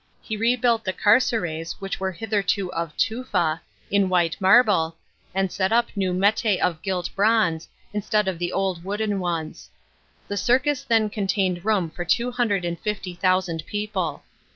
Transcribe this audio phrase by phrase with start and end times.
[0.23, 3.61] He rebuilt the carceres, which were hitherto of tufa,
[3.91, 4.95] in white marble,
[5.35, 9.69] and set up new metas of gilt bronze, instead of the old wooden ones.
[10.27, 14.23] The circus then con tained room for two hundred and fifty thousand people.